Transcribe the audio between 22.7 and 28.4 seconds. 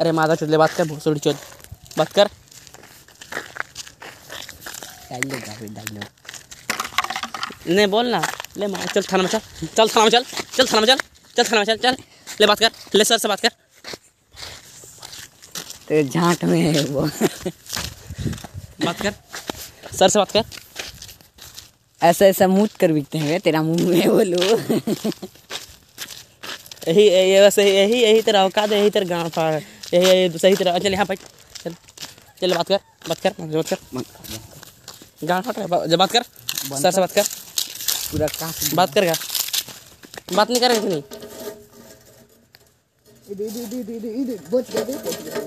कर बिकते हैं तेरा मुँह में बोलो यही वैसे यही यही